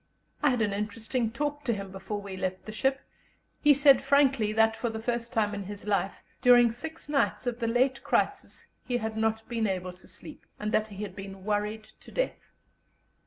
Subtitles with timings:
[0.41, 3.01] I had an interesting talk to him before we left the ship;
[3.61, 7.59] he said frankly that, for the first time in his life, during six nights of
[7.59, 11.43] the late crisis he had not been able to sleep, and that he had been
[11.45, 12.51] worried to death.